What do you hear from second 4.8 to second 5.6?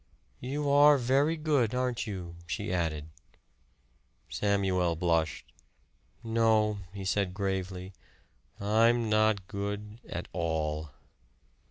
blushed.